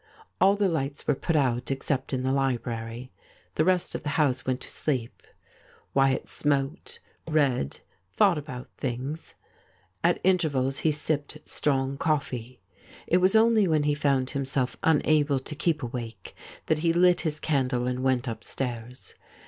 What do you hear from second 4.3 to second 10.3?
went to sleep. Wyatt smoked, read, thought about things. At